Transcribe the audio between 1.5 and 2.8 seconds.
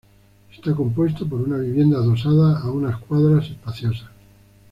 vivienda adosada a